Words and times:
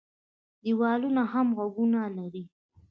ـ 0.33 0.63
دیوالونه 0.63 1.21
هم 1.33 1.47
غوږونه 1.57 2.01
لري. 2.17 2.43